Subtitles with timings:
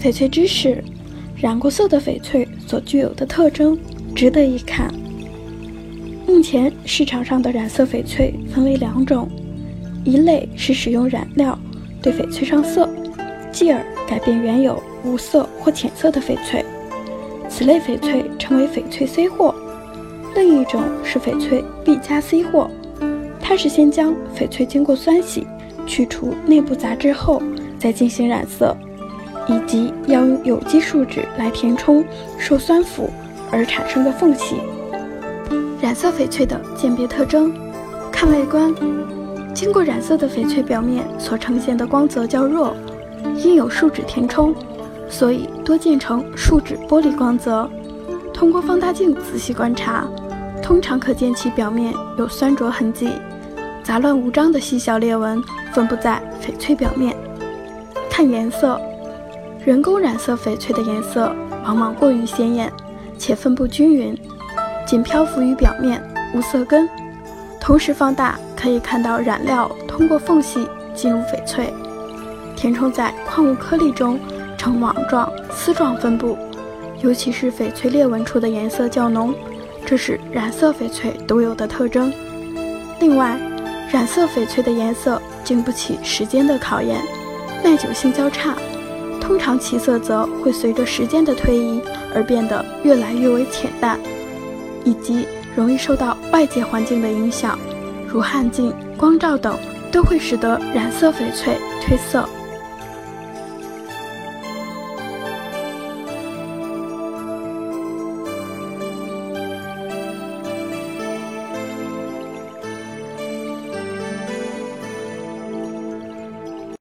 [0.00, 0.82] 翡翠知识：
[1.36, 3.76] 染过色的翡翠所具有的特征，
[4.14, 4.94] 值得一看。
[6.24, 9.28] 目前市场上的染色翡翠分为两种，
[10.04, 11.58] 一类是使用染料
[12.00, 12.88] 对翡翠上色，
[13.50, 16.64] 继而改变原有无色或浅色的翡翠，
[17.48, 19.52] 此类翡翠称为翡翠 C 货；
[20.36, 22.70] 另一种是翡翠 B 加 C 货，
[23.40, 25.44] 它是先将翡翠经过酸洗，
[25.88, 27.42] 去除内部杂质后，
[27.80, 28.76] 再进行染色。
[29.48, 32.04] 以及要用有机树脂来填充
[32.38, 33.10] 受酸腐
[33.50, 34.56] 而产生的缝隙。
[35.80, 37.52] 染色翡翠的鉴别特征，
[38.12, 38.74] 看外观，
[39.54, 42.76] 经过染色的翡翠表面所呈现的光泽较弱，
[43.36, 44.54] 因有树脂填充，
[45.08, 47.68] 所以多见成树脂玻璃光泽。
[48.34, 50.06] 通过放大镜仔细观察，
[50.62, 53.08] 通常可见其表面有酸浊痕迹，
[53.82, 55.42] 杂乱无章的细小裂纹
[55.72, 57.16] 分布在翡翠表面。
[58.10, 58.80] 看颜色。
[59.64, 62.72] 人工染色翡翠的颜色往往过于鲜艳，
[63.18, 64.16] 且分布均匀，
[64.86, 66.02] 仅漂浮于表面，
[66.34, 66.88] 无色根。
[67.60, 71.72] 同时放大可以看到染料通过缝隙进入翡翠，
[72.56, 74.18] 填充在矿物颗粒中，
[74.56, 76.38] 呈网状、丝状分布。
[77.02, 79.34] 尤其是翡翠裂纹处的颜色较浓，
[79.84, 82.12] 这是染色翡翠独有的特征。
[83.00, 83.38] 另外，
[83.90, 87.00] 染色翡翠的颜色经不起时间的考验，
[87.62, 88.54] 耐久性较差。
[89.28, 91.82] 通常其色泽会随着时间的推移
[92.14, 94.00] 而变得越来越为浅淡，
[94.84, 97.58] 以及容易受到外界环境的影响，
[98.08, 99.54] 如汗浸、光照等，
[99.92, 102.26] 都会使得染色翡翠褪色。